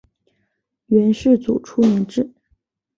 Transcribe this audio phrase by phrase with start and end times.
[0.87, 2.33] 元世祖初年置。